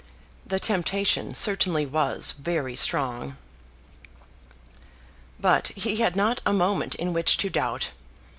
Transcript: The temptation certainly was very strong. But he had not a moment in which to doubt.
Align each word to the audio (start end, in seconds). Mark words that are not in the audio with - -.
The 0.47 0.59
temptation 0.59 1.35
certainly 1.35 1.85
was 1.85 2.31
very 2.31 2.75
strong. 2.75 3.37
But 5.39 5.67
he 5.75 5.97
had 5.97 6.15
not 6.15 6.41
a 6.43 6.53
moment 6.53 6.95
in 6.95 7.13
which 7.13 7.37
to 7.37 7.51
doubt. 7.51 7.91